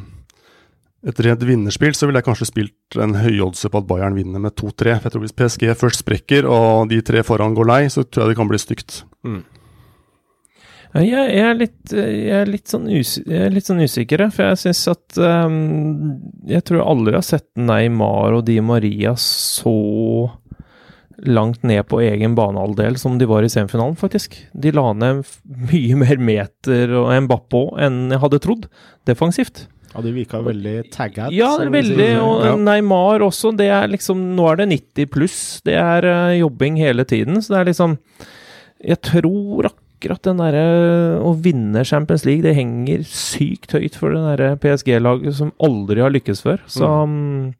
[1.07, 4.55] et rent vinnerspill, så ville jeg kanskje spilt en høyoddse på at Bayern vinner med
[4.57, 4.97] 2-3.
[4.97, 8.25] For jeg tror Hvis PSG først sprekker, og de tre foran går lei, så tror
[8.25, 9.03] jeg det kan bli stygt.
[9.23, 9.43] Mm.
[10.97, 14.49] Jeg, jeg, er litt, jeg, er litt sånn usikker, jeg er litt sånn usikker, for
[14.49, 15.57] jeg syns at um,
[16.49, 19.77] Jeg tror jeg aldri har sett Neymar og Di Maria så
[21.17, 24.37] langt ned på egen banehalvdel som de var i semifinalen, faktisk.
[24.53, 25.23] De la ned
[25.71, 28.69] mye mer meter og Mbappé enn jeg hadde trodd,
[29.09, 29.65] defensivt.
[29.93, 31.33] Ja, de virka veldig tagget.
[31.33, 32.09] Ja, veldig.
[32.21, 33.53] Og Neymar også.
[33.57, 35.39] Det er liksom Nå er det 90 pluss.
[35.65, 37.39] Det er eh, jobbing hele tiden.
[37.41, 37.95] Så det er liksom
[38.83, 40.65] Jeg tror akkurat den derre
[41.25, 46.13] å vinne Champions League, det henger sykt høyt for det derre PSG-laget som aldri har
[46.13, 46.61] lykkes før.
[46.69, 47.55] Så mm.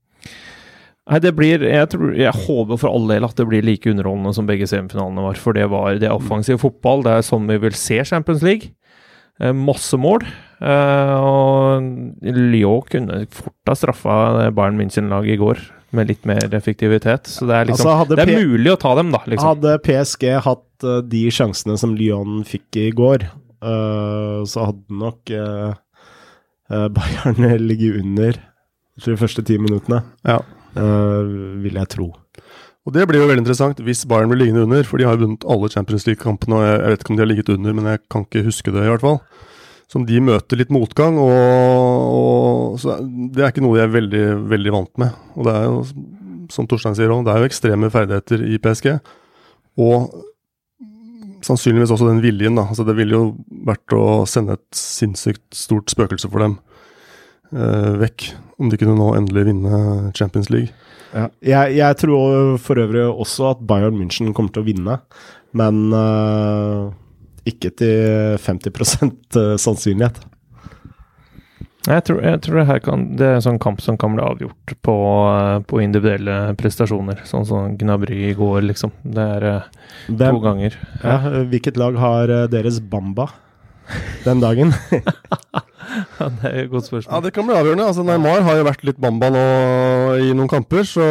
[1.08, 4.34] Nei, det blir Jeg, tror, jeg håper for all del at det blir like underholdende
[4.36, 5.40] som begge semifinalene var.
[5.40, 7.06] For det var det er offensiv fotball.
[7.06, 8.74] Det er sånn vi vil se Champions League.
[9.40, 10.26] Eh, masse mål.
[10.60, 11.88] Eh, og
[12.28, 14.18] Lyon kunne fort ha straffa
[14.52, 15.64] Bayern München-laget i går
[15.96, 17.30] med litt mer effektivitet.
[17.32, 19.22] Så det er, liksom, Altså, det er mulig å ta dem, da.
[19.26, 19.48] Liksom.
[19.54, 23.28] Hadde PSG hatt uh, de sjansene som Lyon fikk i går,
[23.64, 25.78] uh, så hadde nok uh,
[26.68, 28.42] Bayern ligget under
[29.06, 30.40] de første ti minuttene, Ja.
[30.76, 31.28] eh,
[31.62, 32.08] vil jeg tro.
[32.88, 35.26] Og det blir jo veldig interessant hvis Bayern blir liggende under, for de har jo
[35.26, 37.86] vunnet alle Champions League-kampene, og jeg, jeg vet ikke om de har ligget under, men
[37.92, 39.20] jeg kan ikke huske det, i hvert fall.
[39.88, 44.74] Som de møter litt motgang, og, og det er ikke noe de er veldig, veldig
[44.76, 45.20] vant med.
[45.38, 45.78] Og det er jo,
[46.52, 48.90] som Torstein sier òg, det er jo ekstreme ferdigheter i PSG.
[49.80, 50.10] Og
[51.46, 52.68] sannsynligvis også den viljen, da.
[52.68, 53.24] Altså, det ville jo
[53.68, 56.58] vært å sende et sinnssykt stort spøkelse for dem
[57.54, 59.82] eh, vekk, om de kunne nå endelig vinne
[60.18, 60.74] Champions League.
[61.14, 61.30] Ja.
[61.40, 65.00] Jeg, jeg tror for øvrig også at Bayern München kommer til å vinne,
[65.58, 66.88] men eh,
[67.50, 70.26] ikke til 50% sannsynlighet.
[71.88, 74.24] Jeg tror, jeg tror det her kan Det er en sånn kamp som kan bli
[74.24, 74.96] avgjort på,
[75.32, 77.24] eh, på individuelle prestasjoner.
[77.28, 78.92] Sånn som Gnabry i går, liksom.
[79.04, 79.70] Det er eh,
[80.12, 80.76] to ganger.
[81.04, 83.30] ja, hvilket lag har eh, deres Bamba
[84.26, 84.76] den dagen?
[86.18, 87.14] Ja, det er jo et godt spørsmål.
[87.14, 87.86] Ja, det kan bli avgjørende.
[87.90, 89.44] Altså, Neymar har jo vært litt bamba nå
[90.20, 91.06] i noen kamper, så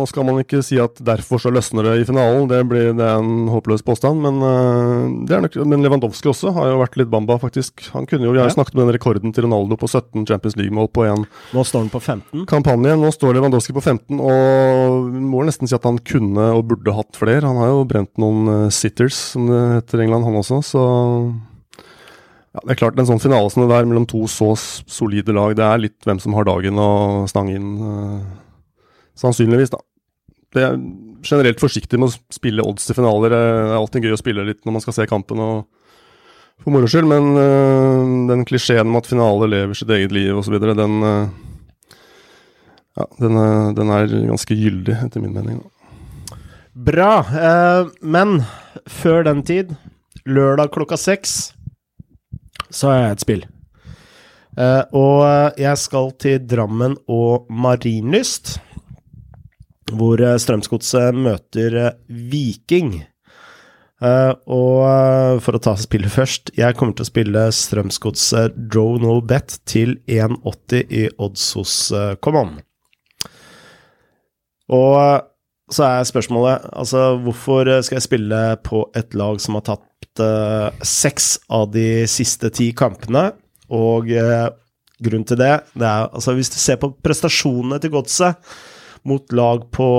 [0.00, 2.48] nå skal man ikke si at derfor så løsner det i finalen.
[2.50, 4.40] Det, blir, det er en håpløs påstand, men,
[5.28, 7.84] det er nok, men Lewandowski også har jo vært litt bamba, faktisk.
[7.94, 10.56] Han kunne jo, Vi har jo snakket om den rekorden til Ronaldo på 17 Champions
[10.58, 12.46] League-mål på én Nå står han på 15.
[12.50, 12.96] kampanje.
[12.96, 16.96] Nå står Lewandowski på 15, og vi må nesten si at han kunne og burde
[16.96, 17.44] hatt flere.
[17.46, 20.84] Han har jo brent noen øh, sitters, som det heter i England, han også, så
[22.50, 25.54] ja, det er klart, En sånn finale som det der mellom to så solide lag,
[25.58, 27.76] det er litt hvem som har dagen og stang inn.
[27.78, 28.20] øh,
[29.20, 29.80] sannsynligvis, da.
[30.50, 30.78] Det er
[31.26, 33.32] generelt forsiktig med å spille odds til finaler.
[33.32, 35.68] Det er alltid gøy å spille litt når man skal se kampen og
[36.60, 40.58] for moro skyld, men øh, den klisjeen om at finale lever sitt eget liv osv.,
[40.60, 41.22] den øh,
[42.98, 45.62] ja, den er, den er ganske gyldig, etter min mening.
[45.62, 46.38] Da.
[46.90, 47.12] Bra.
[47.32, 48.42] eh, men
[48.90, 49.72] før den tid,
[50.28, 51.54] lørdag klokka seks,
[52.70, 53.46] så har jeg et spill.
[54.58, 58.58] Eh, og jeg skal til Drammen og Marienlyst,
[59.96, 62.92] hvor eh, Strømsgodset møter eh, Viking.
[64.00, 69.18] Eh, og for å ta spillet først, jeg kommer til å spille Strømsgodset Draw No
[69.20, 72.14] Bet til 1,80 i odds hos uh.
[74.70, 74.96] Og
[75.70, 80.22] så er spørsmålet altså hvorfor skal jeg spille på et lag som har tapt
[80.86, 83.28] seks av de siste ti kampene?
[83.70, 88.50] Og grunnen til det, det er altså hvis du ser på prestasjonene til Godset
[89.02, 89.90] mot lag på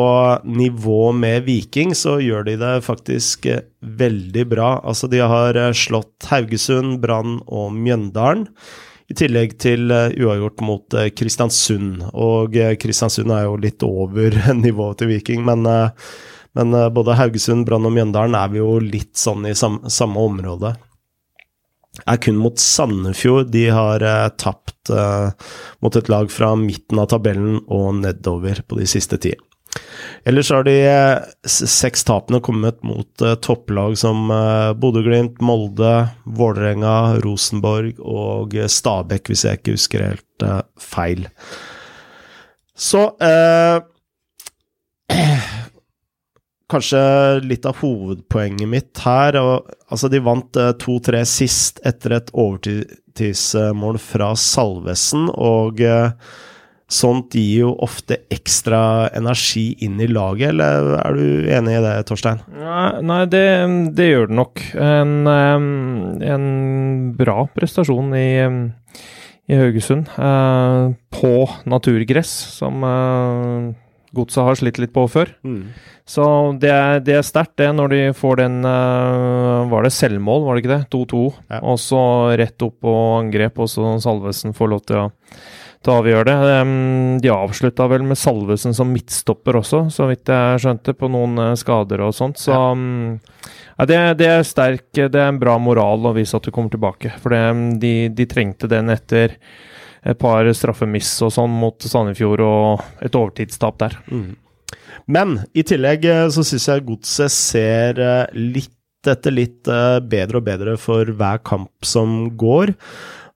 [0.43, 4.71] nivå med Viking, så gjør de det faktisk eh, veldig bra.
[4.85, 8.47] Altså de har eh, slått Haugesund, Brann og Mjøndalen.
[9.11, 12.05] I tillegg til eh, uavgjort mot Kristiansund.
[12.13, 15.65] Og Kristiansund er jo litt over nivået til Viking, men,
[16.57, 20.75] men både Haugesund, Brann og Mjøndalen er vi jo litt sånn i sam samme område.
[22.09, 25.29] Er kun mot Sandefjord de har eh, tapt eh,
[25.81, 29.35] mot et lag fra midten av tabellen og nedover på de siste ti.
[30.27, 35.93] Ellers har de eh, seks tapene kommet mot eh, topplag som eh, Bodø-Glimt, Molde,
[36.25, 41.25] Vålerenga, Rosenborg og eh, Stabæk, hvis jeg ikke husker helt eh, feil.
[42.75, 43.79] Så eh,
[46.71, 47.01] Kanskje
[47.43, 53.97] litt av hovedpoenget mitt her og, Altså, de vant eh, 2-3 sist etter et overtidsmål
[53.99, 56.13] fra Salvesen, og eh,
[56.91, 61.93] Sånt gir jo ofte ekstra energi inn i laget, eller er du enig i det,
[62.10, 62.41] Torstein?
[62.51, 63.43] Nei, det,
[63.95, 64.63] det gjør det nok.
[64.75, 65.13] En,
[66.36, 66.49] en
[67.15, 68.25] bra prestasjon i,
[69.47, 70.12] i Haugesund.
[70.19, 71.34] eh, på
[71.71, 72.84] naturgress, som
[74.15, 75.32] godset har slitt litt på før.
[76.12, 76.26] Så
[76.60, 80.58] det er, det er sterkt, det, når de får den eh, Var det selvmål, var
[80.58, 80.84] det ikke det?
[80.91, 81.24] 2-2.
[81.54, 81.62] Ja.
[81.62, 82.04] Og så
[82.41, 85.10] rett opp på angrep, og så Salvesen får lov til å
[85.82, 86.60] til å avgjøre det.
[87.24, 91.58] De avslutta vel med Salvesen som midtstopper også, så vidt jeg skjønte, på noen eh,
[91.60, 92.41] skader og sånt.
[92.41, 93.17] Så mm,
[93.80, 96.74] ja, det, det er sterk Det er en bra moral å vise at du kommer
[96.74, 97.15] tilbake.
[97.21, 97.43] For det,
[97.82, 99.39] de, de trengte den etter
[100.01, 103.97] et par straffemiss og sånn mot Sandefjord og et overtidstap der.
[105.11, 108.77] Men i tillegg eh, så syns jeg godset ser eh, litt
[109.09, 112.73] etter litt eh, bedre og bedre for hver kamp som går.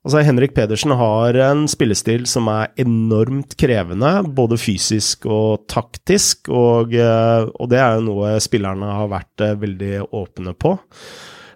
[0.05, 6.93] Altså, Henrik Pedersen har en spillestil som er enormt krevende, både fysisk og taktisk, og,
[6.93, 10.75] og det er jo noe spillerne har vært veldig åpne på.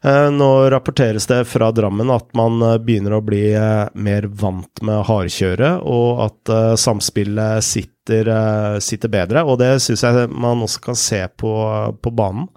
[0.03, 3.43] Eh, nå rapporteres det fra Drammen at man begynner å bli
[3.99, 8.31] mer vant med hardkjøret, og at samspillet sitter,
[8.79, 11.51] sitter bedre, og det syns jeg man også kan se på,
[11.99, 12.47] på banen.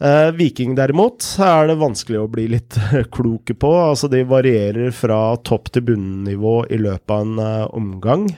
[0.00, 2.76] Eh, Viking derimot er det vanskelig å bli litt
[3.16, 3.72] kloke på.
[3.90, 8.28] Altså De varierer fra topp til bunnivå i løpet av en omgang.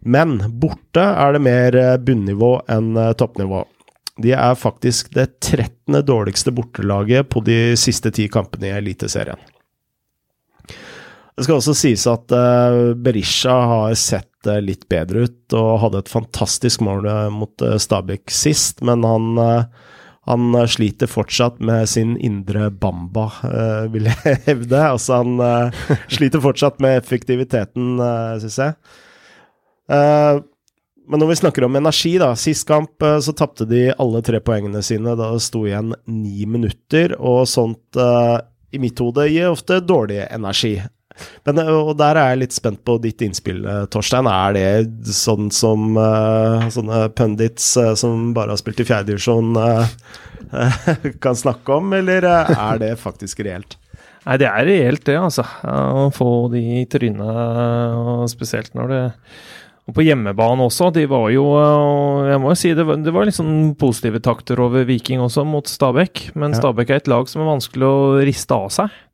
[0.00, 3.66] Men borte er det mer eh, bunnivå enn toppnivå.
[4.18, 6.00] De er faktisk det 13.
[6.06, 9.38] dårligste bortelaget på de siste ti kampene i Eliteserien.
[11.38, 14.26] Det skal også sies at uh, Berisha har sett
[14.62, 19.38] litt bedre ut og hadde et fantastisk mål mot Stabæk sist, men han
[20.28, 23.30] han eh, sliter fortsatt med sin indre bamba,
[23.92, 24.80] vil jeg hevde.
[24.80, 25.72] Altså, han
[26.12, 27.96] sliter fortsatt med effektiviteten,
[28.42, 28.76] syns jeg.
[31.08, 32.34] Uh, men når vi snakker om energi, da.
[32.36, 37.16] Sist kamp så tapte de alle tre poengene sine da det sto igjen ni minutter,
[37.18, 37.96] og sånt
[38.70, 40.76] i mitt hode gir ofte dårlig energi.
[41.46, 44.28] Men, eh, og der er jeg litt spent på ditt innspill, eh, Torstein.
[44.30, 49.84] Er det sånn som uh, sånne pundits uh, som bare har spilt i fjerdedivisjon uh,
[51.24, 53.78] kan snakke om, eller er det faktisk reelt?
[54.28, 55.44] Nei, det er reelt, det, altså.
[55.64, 59.04] Å få de i trynet, spesielt når det
[59.88, 60.90] og på hjemmebane også.
[60.92, 61.48] De var jo
[62.28, 65.68] Jeg må jo si det var, det var sånn positive takter over Viking også, mot
[65.68, 66.30] Stabæk.
[66.36, 66.60] Men ja.
[66.60, 69.04] Stabæk er et lag som er vanskelig å riste av seg.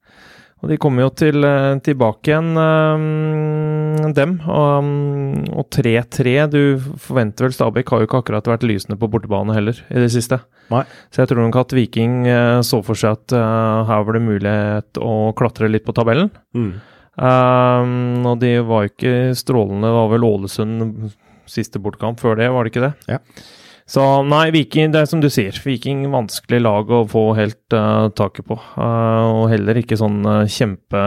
[0.65, 4.39] Og de kommer jo til, eh, tilbake igjen, um, dem.
[4.49, 9.77] Og 3-3 Du forventer vel Stabæk har jo ikke akkurat vært lysende på bortebane heller
[9.91, 10.41] i det siste.
[10.73, 10.83] Nei.
[11.13, 12.25] Så jeg tror nok at Viking
[12.65, 16.33] så for seg at uh, her var det mulighet å klatre litt på tabellen.
[16.57, 16.81] Mm.
[17.15, 19.87] Um, og de var jo ikke strålende.
[19.87, 21.13] Det var vel Ålesund
[21.51, 22.95] siste bortkamp før det, var det ikke det?
[23.11, 23.21] Ja.
[23.85, 25.57] Så nei, Viking, det er som du sier.
[25.61, 28.57] Viking vanskelig lag å få helt uh, taket på.
[28.79, 31.05] Uh, og heller ikke sånn uh, kjempe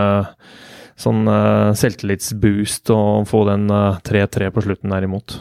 [0.97, 1.29] sånn
[1.77, 5.35] selvtillitsboost å få den 3-3 på slutten derimot.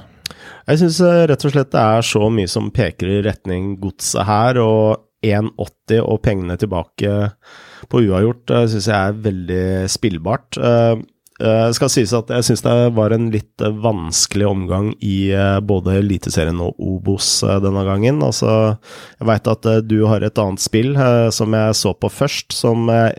[0.69, 0.99] Jeg syns
[1.31, 6.03] rett og slett det er så mye som peker i retning godset her, og 1,80
[6.05, 7.33] og pengene tilbake
[7.89, 10.59] på uavgjort syns jeg er veldig spillbart.
[11.37, 15.29] Det skal sies at jeg syns det var en litt vanskelig omgang i
[15.69, 17.29] både Eliteserien og Obos
[17.61, 18.23] denne gangen.
[18.25, 18.49] Altså,
[19.21, 20.97] jeg veit at du har et annet spill
[21.37, 23.13] som jeg så på først, som jeg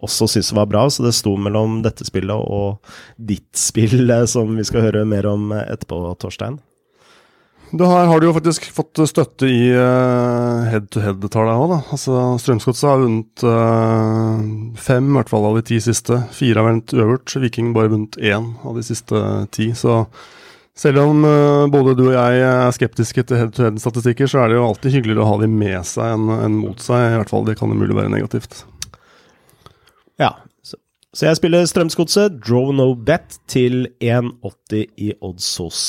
[0.00, 0.86] også syns var bra.
[0.88, 2.80] Så det sto mellom dette spillet og
[3.20, 6.56] ditt spill, som vi skal høre mer om etterpå, Torstein.
[7.74, 11.78] Det her har du jo faktisk fått støtte i uh, head-to-head-tallet òg, da.
[11.96, 14.44] Altså, Strømsgodset har vunnet uh,
[14.78, 16.20] fem i hvert fall av de ti siste.
[16.36, 17.34] Fire har vunnet øvert.
[17.42, 19.24] Viking bare vunnet én av de siste
[19.58, 19.72] ti.
[19.74, 20.04] Så
[20.78, 24.68] selv om uh, både du og jeg er skeptiske til head-to-head-statistikker, så er det jo
[24.68, 27.08] alltid hyggeligere å ha de med seg enn en mot seg.
[27.10, 28.62] I hvert fall det kan jo mulig være negativt.
[30.22, 35.86] Ja, så jeg spiller Strømsgodset, draw no bet, til 1,80 i odds hos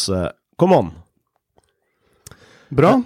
[0.58, 0.96] Come on.
[2.70, 3.02] Bra.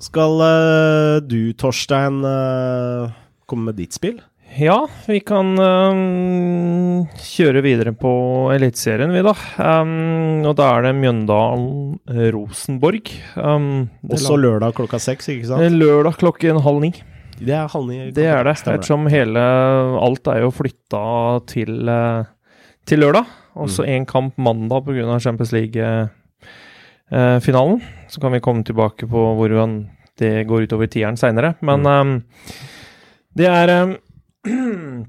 [0.00, 3.10] Skal uh, du, Torstein, uh,
[3.50, 4.20] komme med ditt spill?
[4.58, 8.10] Ja, vi kan um, kjøre videre på
[8.50, 9.30] Eliteserien, vi, da.
[9.60, 13.12] Um, og da er det Mjøndalen-Rosenborg.
[13.36, 15.76] Um, Også lørdag klokka seks, ikke sant?
[15.76, 16.90] Lørdag klokken halv ni.
[17.38, 18.10] Det er halv ni.
[18.16, 19.40] Det er det, ettersom hele
[20.02, 21.04] Alt er jo flytta
[21.48, 22.24] til, uh,
[22.88, 23.24] til lørdag.
[23.60, 24.06] Også én mm.
[24.10, 25.18] kamp mandag pga.
[25.22, 25.52] Champions
[27.10, 27.80] League-finalen.
[28.08, 31.54] Så kan vi komme tilbake på hvordan det går utover tieren seinere.
[31.60, 32.00] Men mm.
[32.00, 32.22] um,
[33.34, 33.96] det er um,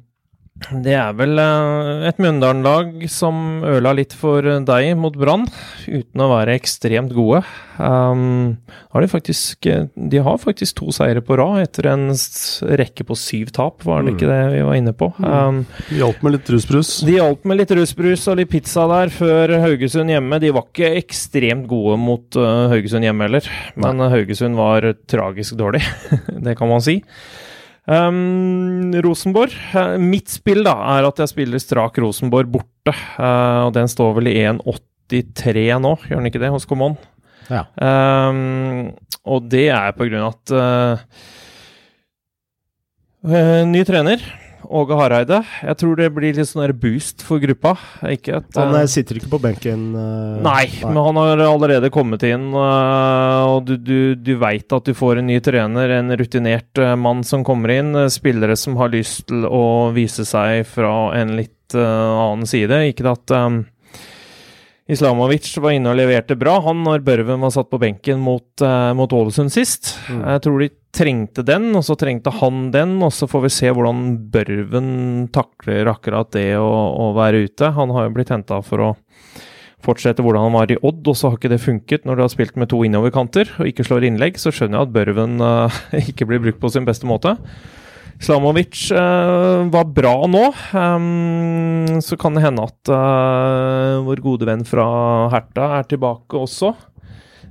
[0.70, 5.48] Det er vel uh, et Mjøndalen-lag som øla litt for deg mot Brann,
[5.88, 7.42] uten å være ekstremt gode.
[7.82, 8.60] Um,
[8.94, 12.06] har de, faktisk, de har faktisk to seire på rad etter en
[12.78, 14.18] rekke på syv tap, var det mm.
[14.20, 15.12] ikke det vi var inne på?
[15.18, 15.30] Mm.
[15.32, 16.94] Um, de hjalp med litt rusbrus?
[17.10, 20.42] De hjalp med litt rusbrus og litt pizza der før Haugesund hjemme.
[20.44, 24.08] De var ikke ekstremt gode mot uh, Haugesund hjemme heller, men.
[24.12, 25.82] Haugesund var tragisk dårlig.
[26.46, 27.02] det kan man si.
[27.90, 29.56] Um, Rosenborg.
[29.74, 32.94] Uh, mitt spill da, er at jeg spiller strak Rosenborg borte.
[33.18, 36.98] Uh, og den står vel i 1,83 nå, gjør den ikke det, hos Common?
[37.52, 37.66] Ja.
[37.82, 38.92] Um,
[39.28, 40.98] og det er på grunn av at uh,
[43.70, 44.24] Ny trener.
[44.66, 45.42] Åge Hareide.
[45.64, 47.74] Jeg tror det blir litt sånn boost for gruppa.
[48.12, 49.88] Ikke et, Han eh, eh, sitter ikke på benken.
[49.96, 54.86] Uh, Nei, men han har allerede kommet inn, Uh, og du, du, du veit at
[54.88, 57.96] du får en ny trener, en rutinert uh, mann som kommer inn.
[58.12, 62.82] Spillere som har lyst til å vise seg fra en litt annen side.
[62.92, 63.62] Ikke at um,
[64.92, 68.92] Islamovic var inne og leverte bra, han når Børven var satt på benken mot, uh,
[68.98, 69.94] mot Ålesund sist.
[70.12, 70.22] Mm.
[70.34, 73.72] Jeg tror de trengte den, og så trengte han den, og så får vi se
[73.72, 74.90] hvordan Børven
[75.32, 77.72] takler akkurat det å, å være ute.
[77.78, 78.92] Han har jo blitt henta for å
[79.82, 82.34] fortsette hvordan han var i Odd, og så har ikke det funket når du har
[82.34, 86.28] spilt med to innoverkanter og ikke slår innlegg, så skjønner jeg at Børven uh, ikke
[86.30, 87.38] blir brukt på sin beste måte.
[88.22, 90.44] Slamovic uh, var bra nå.
[90.78, 94.86] Um, så kan det hende at uh, vår gode venn fra
[95.34, 96.76] Herta er tilbake også.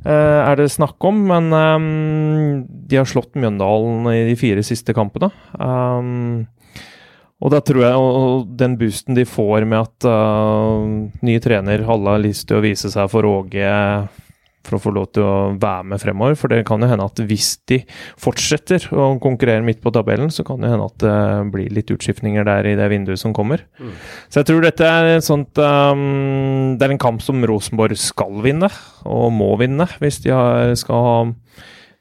[0.07, 4.95] Uh, er det snakk om, men um, de har slått Mjøndalen i de fire siste
[4.97, 5.33] kampene.
[5.59, 6.47] Um,
[7.41, 10.87] og da tror jeg og den boosten de får med at uh,
[11.25, 13.71] ny trener Halla å vise seg for Åge
[14.67, 16.37] for å få lov til å være med fremover.
[16.39, 17.81] For det kan jo hende at hvis de
[18.21, 21.17] fortsetter å konkurrere midt på tabellen, så kan det hende at det
[21.55, 23.65] blir litt utskiftninger der i det vinduet som kommer.
[23.81, 23.95] Mm.
[24.29, 28.43] Så jeg tror dette er en sånt um, Det er en kamp som Rosenborg skal
[28.45, 28.71] vinne,
[29.09, 31.17] og må vinne, hvis de har, skal ha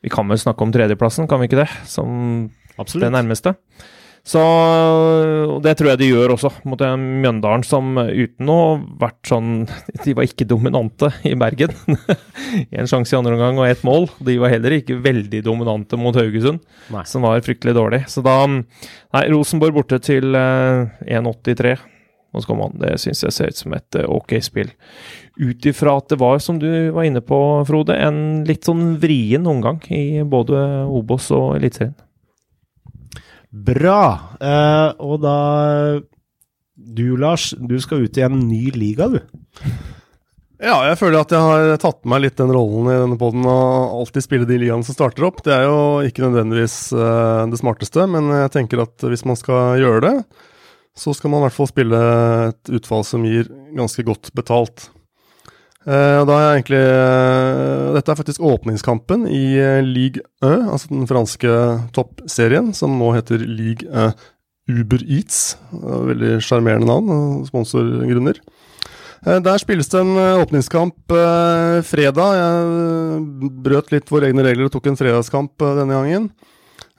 [0.03, 1.71] Vi kan vel snakke om tredjeplassen, kan vi ikke det?
[1.87, 3.07] Som Absolutt.
[3.07, 3.55] det nærmeste.
[4.27, 4.41] Så
[5.63, 8.59] det tror jeg de gjør også, mot Mjøndalen som uten å
[8.99, 9.51] vært sånn
[10.05, 11.73] De var ikke dominante i Bergen.
[12.77, 14.09] en sjanse i andre omgang og ett mål.
[14.25, 17.05] De var heller ikke veldig dominante mot Haugesund, Nei.
[17.09, 18.03] som var fryktelig dårlig.
[18.11, 21.77] Så da Nei, Rosenborg borte til eh, 1,83.
[22.29, 22.55] Og så.
[22.77, 24.69] Det syns jeg ser ut som et eh, ok spill.
[25.39, 29.47] Ut ifra at det var, som du var inne på, Frode, en litt sånn vrien
[29.49, 31.97] omgang i både Obos og Eliteserien.
[33.49, 34.01] Bra.
[34.37, 35.37] Uh, og da
[36.79, 39.19] Du, Lars, du skal ut i en ny liga, du.
[40.59, 43.45] Ja, jeg føler at jeg har tatt med meg litt den rollen i denne poden
[43.47, 45.39] og alltid spille de ligaene som starter opp.
[45.45, 49.79] Det er jo ikke nødvendigvis uh, det smarteste, men jeg tenker at hvis man skal
[49.79, 50.15] gjøre det,
[50.99, 51.99] så skal man i hvert fall spille
[52.49, 54.89] et utfall som gir ganske godt betalt.
[55.89, 61.07] Og da er egentlig uh, Dette er faktisk åpningskampen i uh, Ligue 1, altså den
[61.09, 61.53] franske
[61.95, 64.27] toppserien, som nå heter Ligue 1
[64.69, 65.57] Uber Eats.
[65.73, 68.37] Veldig sjarmerende navn, og sponsorgrunner.
[69.25, 71.11] Der spilles det en åpningskamp
[71.89, 72.37] fredag.
[72.37, 76.29] Jeg brøt litt våre egne regler og tok en fredagskamp denne gangen.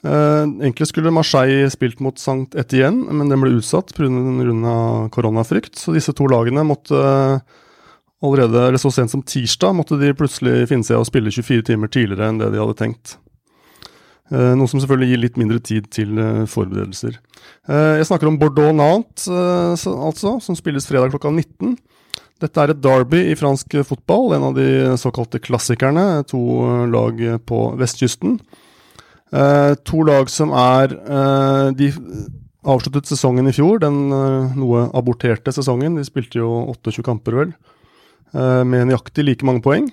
[0.02, 4.74] Egentlig skulle Marseille spilt mot Sankt Etienne, men den ble utsatt pga.
[5.14, 5.78] koronafrykt.
[5.78, 7.06] Så disse to lagene måtte
[8.22, 11.66] allerede, eller så sent som tirsdag, måtte de plutselig finne seg i å spille 24
[11.70, 13.14] timer tidligere enn det de hadde tenkt.
[14.30, 17.16] Eh, Noe som selvfølgelig gir litt mindre tid til eh, forberedelser.
[17.66, 21.74] Eh, Jeg snakker om Bordeaux-Nantes, eh, altså, som spilles fredag klokka 19.
[22.40, 24.68] Dette er et derby i fransk fotball, en av de
[25.00, 26.22] såkalte klassikerne.
[26.30, 26.40] To
[26.88, 28.38] lag på vestkysten.
[29.84, 30.94] To lag som er
[31.76, 31.90] De
[32.64, 34.08] avsluttet sesongen i fjor, den
[34.56, 35.98] noe aborterte sesongen.
[36.00, 37.52] De spilte jo 28 kamper, vel,
[38.32, 39.88] med nøyaktig like mange poeng.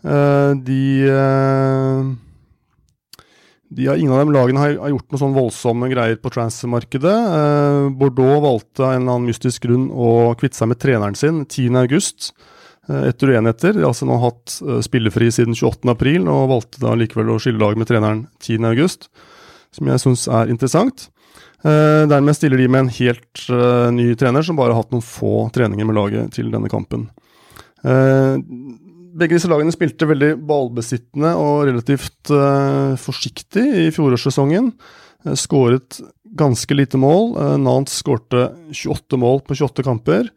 [0.00, 2.10] Eh, de eh,
[3.70, 7.18] de har, ingen av dem lagene har, har gjort noe sånn voldsomme greier på transfermarkedet.
[7.36, 11.44] Eh, Bordeaux valgte av en eller annen mystisk grunn å kvitte seg med treneren sin
[11.44, 12.32] 10.8
[12.90, 13.76] eh, etter uenigheter.
[13.76, 17.62] De har altså nå hatt eh, spillefri siden 28.4 og valgte da likevel å skille
[17.62, 19.06] lag med treneren 10.8,
[19.78, 21.06] som jeg syns er interessant.
[21.60, 25.04] Eh, dermed stiller de med en helt eh, ny trener som bare har hatt noen
[25.04, 27.08] få treninger med laget til denne kampen.
[27.84, 28.40] Eh,
[29.20, 32.30] begge disse lagene spilte veldig ballbesittende og relativt
[33.02, 34.70] forsiktig i fjorårssesongen.
[35.36, 35.98] Skåret
[36.38, 37.34] ganske lite mål.
[37.60, 40.30] Nantes skårte 28 mål på 28 kamper.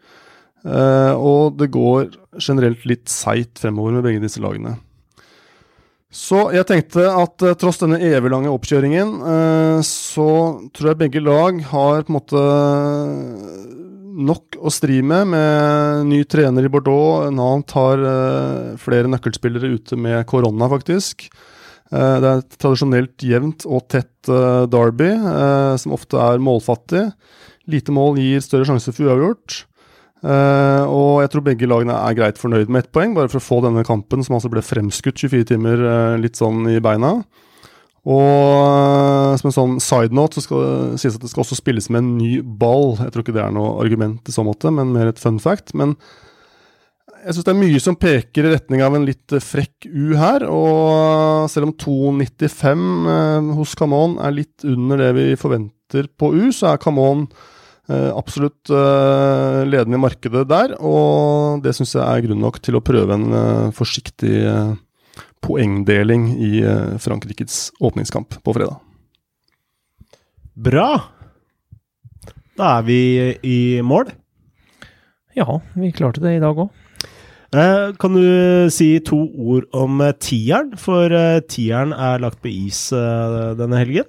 [0.65, 2.09] Og det går
[2.41, 4.73] generelt litt seigt fremover med begge disse lagene.
[6.13, 10.27] Så jeg tenkte at eh, tross denne eviglange oppkjøringen, eh, så
[10.75, 12.43] tror jeg begge lag har på en måte
[14.13, 17.31] nok å stri med, med ny trener i Bordeaux.
[17.33, 21.27] Nantes har eh, flere nøkkelspillere ute med korona, faktisk.
[21.93, 27.07] Eh, det er et tradisjonelt jevnt og tett eh, derby, eh, som ofte er målfattig.
[27.73, 29.63] Lite mål gir større sjanse for uavgjort.
[30.23, 33.43] Eh, og jeg tror begge lagene er greit fornøyd med ett poeng, bare for å
[33.43, 37.17] få denne kampen, som altså ble fremskutt 24 timer, uh, litt sånn i beina.
[38.03, 41.59] Og uh, som en sånn side note så skal det sies at det skal også
[41.59, 42.95] spilles med en ny ball.
[42.99, 45.75] Jeg tror ikke det er noe argument i så måte, men mer et fun fact.
[45.75, 45.97] Men
[47.23, 50.43] jeg syns det er mye som peker i retning av en litt frekk U her.
[50.51, 52.83] Og selv om 2,95
[53.13, 57.27] eh, hos Camon er litt under det vi forventer på U, så er Camon
[57.91, 60.75] absolutt eh, ledende i markedet der.
[60.79, 64.73] Og det syns jeg er grunn nok til å prøve en eh, forsiktig eh,
[65.43, 68.79] poengdeling i eh, Frankrikes åpningskamp på fredag.
[70.53, 70.89] Bra!
[72.53, 73.01] Da er vi
[73.41, 74.11] i mål.
[75.33, 76.69] Ja, vi klarte det i dag òg.
[77.53, 80.73] Eh, kan du si to ord om eh, tieren?
[80.79, 84.07] For eh, tieren er lagt på is eh, denne helgen.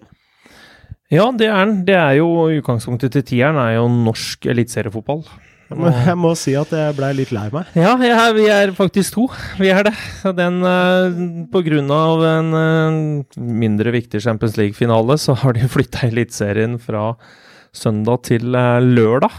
[1.15, 1.81] Ja, det er den.
[1.87, 5.25] Det er jo utgangspunktet til tieren er jo norsk eliteseriefotball.
[5.73, 7.71] Men jeg må si at jeg blei litt lei meg.
[7.79, 9.25] Ja, ja, vi er faktisk to.
[9.59, 9.95] Vi er det.
[10.37, 11.17] Den, eh,
[11.51, 12.99] på grunn av en eh,
[13.63, 17.15] mindre viktig Champions League-finale, så har de flytta Eliteserien fra
[17.75, 19.33] søndag til eh, lørdag.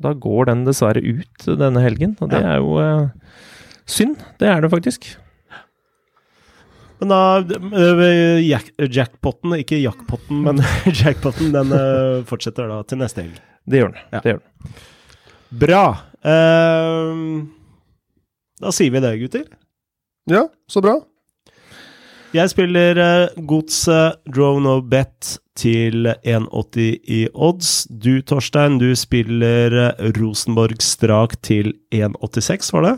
[0.00, 2.78] Da går den dessverre ut denne helgen, og det er jo
[3.84, 4.20] synd.
[4.40, 5.10] Det er det faktisk.
[7.00, 10.60] Men da øh, jack, Jackpotten, ikke jackpotten, men
[11.00, 13.38] jackpotten, den øh, fortsetter da til neste helg.
[13.64, 14.02] Det gjør den.
[14.12, 14.20] Ja.
[14.20, 14.74] Det gjør den.
[15.62, 15.84] Bra.
[16.20, 17.22] Eh,
[18.60, 19.48] da sier vi det, gutter.
[20.30, 20.98] Ja, så bra.
[22.30, 27.88] Jeg spiller uh, Godset Drone of Bet til 1,80 i odds.
[27.90, 29.74] Du, Torstein, du spiller
[30.14, 32.94] Rosenborg Strak til 1,86, var det?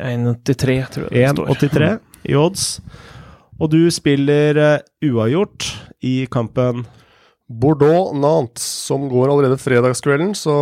[0.00, 1.52] 1,83, tror jeg det står.
[1.60, 2.64] 1,83 i odds.
[3.62, 5.68] Og du spiller uh, uavgjort
[6.04, 6.84] i kampen
[7.48, 10.54] Bordeaux-Nantes, som går allerede fredagskvelden, så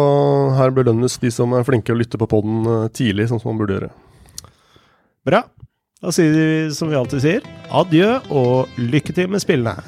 [0.58, 3.62] her belønnes de som er flinke å lytte på podden eh, tidlig, sånn som man
[3.62, 3.90] burde gjøre.
[5.22, 5.44] Bra.
[6.02, 9.78] Da sier vi som vi alltid sier, adjø og lykke til med spillene.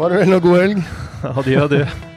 [0.00, 0.86] Farvel og god helg.
[1.36, 2.09] Adjø, adjø.